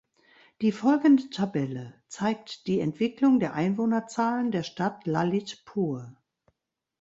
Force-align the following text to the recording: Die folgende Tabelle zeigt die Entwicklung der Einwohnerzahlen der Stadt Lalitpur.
Die 0.63 0.71
folgende 0.71 1.29
Tabelle 1.29 1.93
zeigt 2.07 2.65
die 2.65 2.79
Entwicklung 2.79 3.39
der 3.39 3.53
Einwohnerzahlen 3.53 4.49
der 4.49 4.63
Stadt 4.63 5.05
Lalitpur. 5.05 6.17